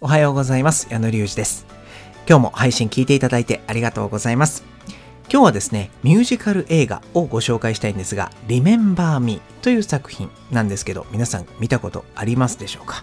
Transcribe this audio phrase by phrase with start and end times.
[0.00, 0.86] おはようございます。
[0.92, 1.66] 矢野隆二です。
[2.28, 4.62] 今日も配信聞いていただいてありがとうございます。
[5.28, 13.02] 今日はですね、ミュージカル映画をご紹介したいんですが、Remember Me という作品なんですけど、皆さん見たことありますでしょうか、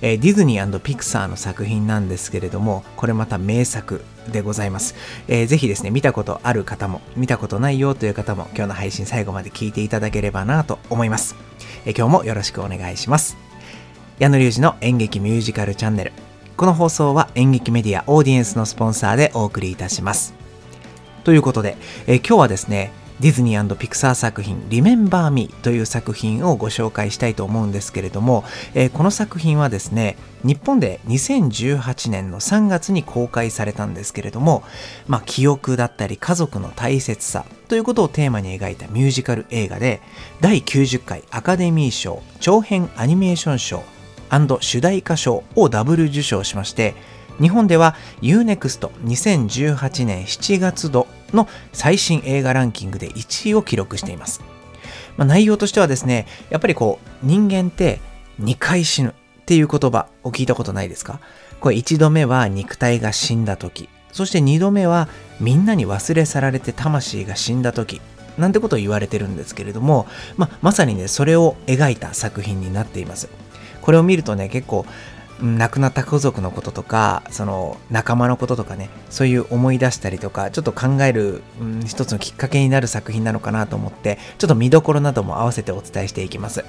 [0.00, 4.94] えー、ディズニーピクサーの作品なんですけれども、これまた名作でございます。
[5.26, 11.34] えー、ぜひですね、見たことある方も、見たことないよという方も、今日の配信最後まで聞いていただければなと思います。
[11.86, 13.36] えー、今日もよろしくお願いします。
[14.20, 16.12] 矢野隆二の演劇ミュージカルチャンネル。
[16.56, 20.32] この放送は演劇メディアオーディエンスのスポンサーでお送りいたします。
[21.22, 28.42] ということで、え、今日はですね、ディズニーピクサー作品 Remember Me という作品をご紹介したいと思うんですけれども、
[28.74, 34.62] えー、この作品はですね、日本で2018年の3月に公開されたんですけれども、
[35.08, 40.00] まあ、記憶だったり家族の大切さということをテーマに描いたミュージカル映画で、
[40.40, 43.82] 第90回アカデミー賞長編アニメーション賞
[44.60, 46.94] 主題歌賞をダブル受賞しまして、
[47.40, 54.40] 日本では UNEXT2018 年7月度の最新映画ランキングで1位を記録しています。
[55.16, 58.00] まあ、内容としてはですね、やっぱりこう、人間って
[58.40, 59.12] 2回死ぬっ
[59.44, 61.20] ていう言葉を聞いたことないですか？
[61.60, 65.08] これ1度目は肉体が死んだ時、そして2度目は
[65.40, 68.00] みんなに忘れ去られて魂が死んだ時、
[68.38, 73.28] なんてことを言われてるんですけれども、まあ、まさにね、それを描いた作品になっています。
[73.86, 74.84] これを見るとね結構
[75.40, 86.64] 亡くなった家族のこととかその仲間のこととかねそういう思い出したりとかちょっと考える、うん、一つのきっかけになる作品なのかなと思ってちょっと見どころなども合わせてお伝えしていきます。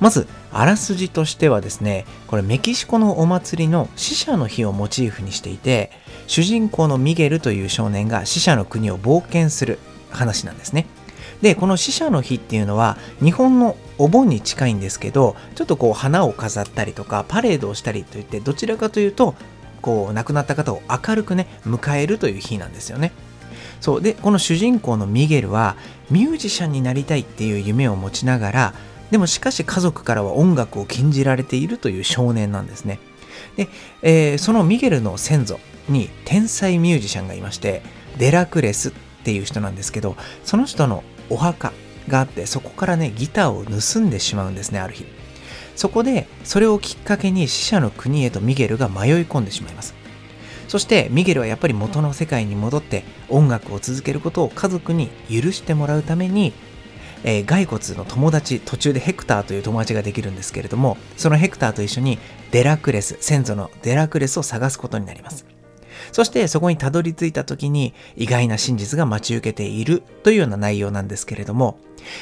[0.00, 5.92] まずあらすじとしてはですねこれメキシコのお祭りの死者の日をモチーフにしていて
[6.26, 9.78] 主人公のミゲルという少年が死者の国を冒険する
[10.10, 10.86] 話なんですね。
[11.42, 19.36] でこの死者の日っていうのは日本のお盆に近いんですけどちょっとこう花を飾ったりとかパレードをしたりといってどちらかというと
[19.80, 23.12] こう亡くなった方を明るくね迎えるという日なんですよね。
[23.80, 24.02] そう。
[24.02, 25.76] でこの主人公のミゲルは
[26.10, 28.74] ミュージシャンになりたいっていう夢を持ちながら
[29.12, 32.98] でもしかし家族からは音楽を禁じられているという少年なんですね。
[33.56, 33.68] で、
[34.02, 37.82] えー、そのミゲルの先祖に天才ミュージシャンがいまして
[38.18, 38.92] デラクレスっ
[39.24, 41.72] ていう人なんですけどその人のお墓
[42.08, 45.06] があってそこからねギターを盗んでしまうんですねある日。
[45.76, 49.94] そこでそれをきっかけに死者の国へとミゲルが迷い込んでしまいます。
[50.68, 56.54] そしてミゲルはやっぱり元の世界に戻って音楽を続けることを家族に許してもらうために、
[57.24, 62.18] えー、骸骨の友達途中でヘクターという友達ができるんですけれどもそのヘクターと一緒に
[62.52, 65.51] デラクレス先祖のデラクレスを探すことになります。
[66.12, 71.78] そしてそこにたどり着いた時に意外な真実が待ち受けているというような内容なんですけれども、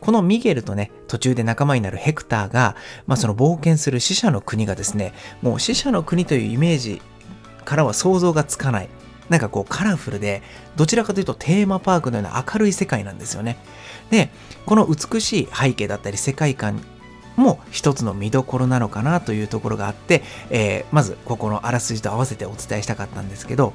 [0.00, 2.76] このミゲルとね、途中で仲間になるヘクターが、
[3.06, 5.12] まあ、その冒険する死者の国がですね、
[5.42, 7.02] もう死者の国というイメージ
[7.64, 8.88] からは想像がつかない。
[9.28, 10.42] なんかこうカラフルで、
[10.76, 13.56] どちらかというとテーマパークのような明るい世界なんですよね。
[14.10, 14.30] で、
[14.66, 16.80] この美しい背景だったり世界観
[17.36, 23.72] も一つの見どころなのかなというところがあって、えー、まずここのあらすじと合わせてお伝えしたかったんですけど、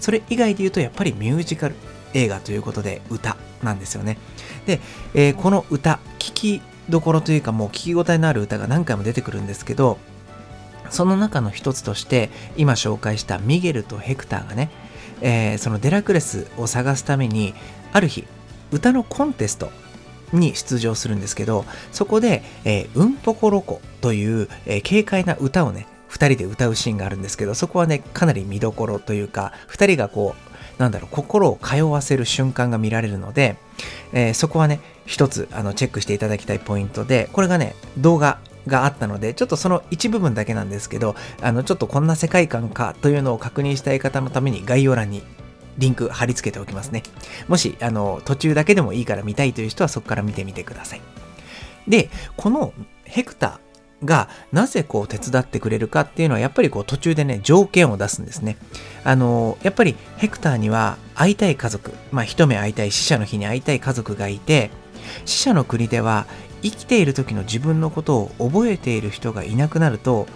[0.00, 1.74] それ以外で言うとやっぱりミュージカル
[2.14, 4.18] 映画ということで歌なんですよね。
[4.66, 4.80] で、
[5.14, 9.98] えー、この歌、聴きどころというかもう聞き応えのある歌が何回も出てくるんですけど、
[10.90, 14.70] その中の一つとして今紹介したミゲルとヘクターがね、
[15.22, 17.54] えー、そのデラクレスを探すために
[17.92, 18.26] ある日
[18.70, 19.70] 歌のコンテスト
[20.34, 30.34] に出場するんですけど、そこで、えー、うんぽころこという、えー、軽快な歌をね、2人で歌うシーンがあるんですけど、そこはね、かなり見どころというか、2人がこ
[30.78, 33.56] う、なんだろう、心を通わせる瞬間が見られるので、
[34.12, 45.22] えー、そこはね、一つあのチェックしていただきたいポイントで、これがね、動画があったので、ちょっとその一部分だけなんですけど、あの、ちょっとこんな世界観かというのを確認したい方のために概要欄に
[45.78, 47.02] リンク貼り付けておきますね。
[47.48, 51.00] もし、あの、途中だけでもいいから見たいという人はそこから見てみてください。
[51.88, 52.72] で、この
[53.04, 53.64] ヘクター
[54.04, 58.56] がなぜこう手伝ってくれるかっていうのはやっぱりこう途中でね条件を出すんですね。
[59.04, 64.70] あのやっぱりヘクターには会いたい家族、まあ一目会いたい死者の日に会いたい家族がいて
[65.24, 66.26] 死者の国では
[66.62, 70.26] 生きている時の自分のことを覚えている人がいなくなると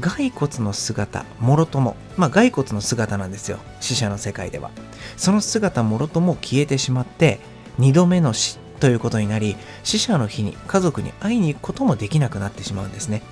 [0.00, 1.96] 骸骨の姿もろとも。
[2.16, 3.58] まあ骸骨の姿なんですよ。
[3.80, 4.70] 死者の世界では。
[5.16, 7.40] その姿もろとも消えてしまって
[7.78, 13.22] 2度目の死ということになり死者の日に家族に会いに行くこともできなくなってしまうんですね。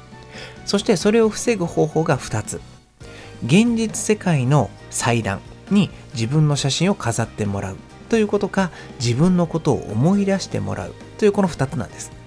[0.66, 2.60] そしてそれを防ぐ方法が2つ。
[3.44, 5.40] 現実世界の祭壇
[5.70, 7.76] に自分の写真を飾ってもらう
[8.08, 12.17] ということか自分のことを思い出してもらうというこの2つなんです。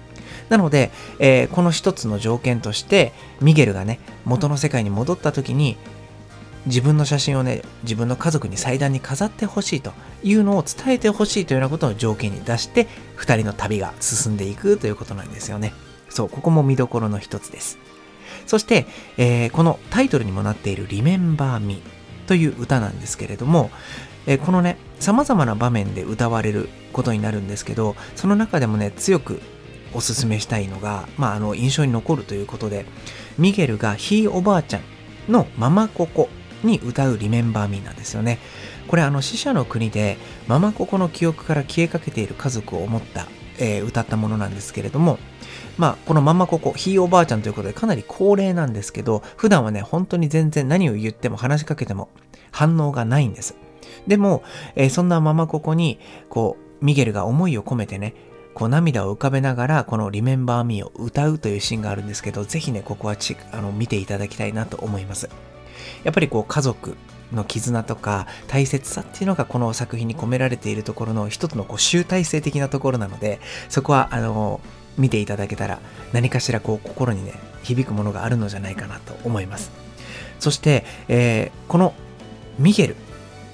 [0.52, 5.78] なので、えー、この一つの条件として、ミゲルがね、元の世界に戻った時に、
[6.66, 15.72] 自分の写真をね、自分の家族に祭壇に飾ってほしいというのを伝えてほしいというようなことを条件に出して、2人の旅が進んでいくということなんですよね。
[16.10, 17.78] そう、ここも見どころの一つです。
[18.44, 18.84] そして、
[19.16, 21.80] えー、このタイトルにもなっている Remember Me
[22.26, 23.70] という歌なんですけれども、
[24.26, 29.40] えー、このね、様々な場面で歌われることになるんですけど、その中でもね、強く
[29.94, 32.86] おすすめしたいのが、まあ、あの、印象に残るということで、
[33.38, 34.82] ミゲルがひいおばあちゃん
[35.28, 36.28] のママココ
[36.62, 38.38] に歌うリメンバーミーなんですよね。
[38.88, 40.18] これあの死者の国で
[40.48, 43.26] ママココの記憶から消えかけている家族を思った、
[43.58, 45.18] えー、歌ったものなんですけれども、
[45.78, 52.08] まあ、このママココ、ひいおばあちゃんということでかなり高齢なんですけど、普段はね、本当に全然何を言っても話しかけても
[52.50, 53.56] 反応がないんです。
[54.06, 54.42] でも、
[54.74, 55.98] えー、そんなママココに、
[56.28, 58.14] こう、ミゲルが思いを込めてね、
[58.54, 65.28] こう涙を浮かべながらこの Remember Me を歌うというシーンがあるんですけど、ぜひね、ここはちあの見ていただきたいなと思います。
[66.04, 66.96] やっぱりこう家族
[67.32, 74.60] の絆とか大切さっていうのがこの作品に込められているところの一つのこう集大成的なところなので、そこはあの、
[74.98, 75.80] 見ていただけたら
[76.12, 77.32] 何かしらこう心にね、
[77.62, 79.70] 響くものがあるのじゃないかなと思います。
[80.38, 81.94] そして、えー、この
[82.58, 82.96] ミゲル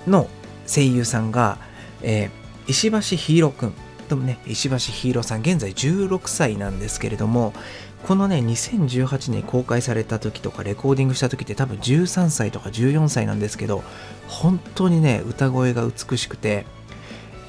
[0.07, 0.29] の
[0.67, 1.59] 声優さんが、
[2.03, 3.75] えー、石橋ヒーローくん
[4.09, 7.53] ともね、石橋ヒーローさん、現在16歳なんですけれども、
[8.07, 13.83] このね、2018年公開された時とかレコーディングした時って多分13歳とか14歳なんですけど、
[14.27, 16.67] 本当にね、歌声が美しくて、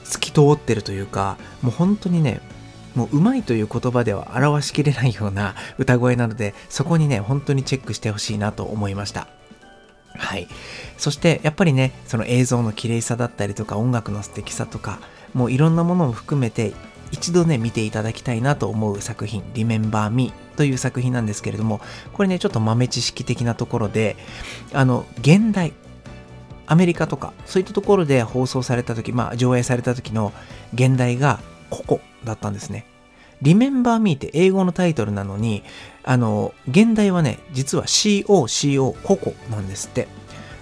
[0.03, 2.41] 透き通ってるというか、もう本当にね、
[2.95, 9.27] もう上手いという言葉では表しきれないような歌声なので、そこにね、本当にチェックしてほしいなと思いました。
[10.15, 10.47] はい。
[10.97, 15.00] そして、やっぱりね、その映像の綺麗さだったりとか、音楽の素敵さとか、
[15.33, 16.73] もういろんなものも含めて
[17.11, 21.81] 一度ね見ていただきたいなと思う作品「Remember Me」という作品なんですけれども
[22.13, 24.15] これねちょっと豆知識的なところで
[24.73, 25.73] あの現代
[26.67, 30.33] アメリカとかそういったところで放送された時まあ上映された時の
[30.73, 31.39] 現代が
[31.69, 32.85] ココだったんですね
[33.41, 35.63] Remember Me って英語のタイトルなのに
[36.03, 40.07] あの現代はね実は COCO ココなんですって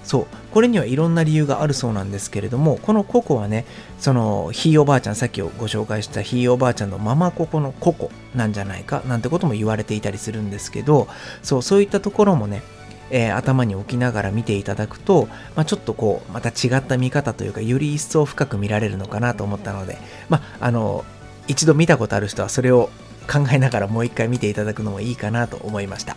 [0.08, 0.28] そう。
[0.52, 3.66] これにはいろんな理由があるそうなんですけれども、このココはね、
[4.00, 11.10] その、ひいおばあちゃん、さっきご紹介したひいおばあちゃんのママココのココなんじゃないか、なんてことも言われていたりするんですけど、
[11.44, 12.64] そう、そういったところもね、
[13.10, 19.98] えー、頭に置きながら見ていただくと、まあ、ちょっとこう、また違った見方というか、より一層深く見られるのかなと思ったので、
[20.30, 21.04] まあ、あの、
[21.50, 22.90] 一度見たことある人はそれを
[23.28, 26.16] 考えながらもう一回見ていただくのもいいかなと思いました。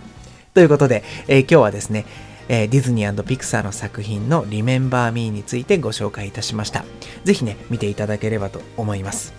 [0.54, 2.06] ということで、えー、今日はですね、
[2.48, 6.84] えー、ディズニーピクサーの作品の Remember Me についてご紹介いたしました。
[7.24, 9.32] ぜひね、見ていただければと思います。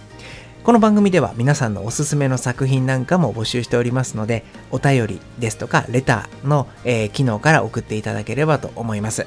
[0.64, 9.26] この番組では皆さんのおすすめの作品なんかも募集しておりますので、お便りですとかレターの、えー、機能から送っていただければと思います。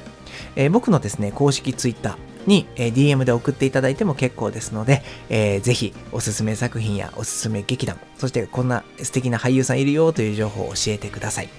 [0.55, 11.49] えー、僕のですね、公式 Twitter に、え、DM で送っていただいても結構ですので、えー、ぜひおすすめ作品やおすすめ劇団、そしてこんな素敵な俳優さんいるよという情報を教えてください。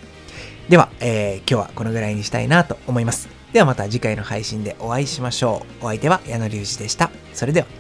[0.69, 3.29] では、えー、今日はこのぐらいにしたいなと思います。
[3.53, 5.85] ではまた次回の配信でお会いしましょう。
[5.85, 7.11] お相手は矢野隆二でした。
[7.33, 7.76] それでは。